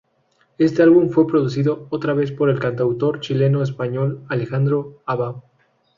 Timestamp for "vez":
2.15-2.31